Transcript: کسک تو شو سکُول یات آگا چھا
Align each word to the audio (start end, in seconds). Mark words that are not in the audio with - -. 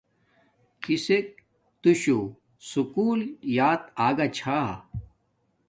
کسک 0.83 1.27
تو 1.81 1.89
شو 2.01 2.19
سکُول 2.69 3.19
یات 3.57 3.83
آگا 4.07 4.27
چھا 4.37 4.59